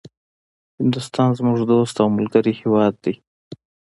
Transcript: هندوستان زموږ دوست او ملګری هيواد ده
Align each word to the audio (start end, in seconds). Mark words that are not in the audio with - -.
هندوستان 0.79 1.29
زموږ 1.39 1.57
دوست 1.69 1.95
او 2.01 2.07
ملګری 2.17 2.51
هيواد 2.59 2.93
ده 3.03 3.13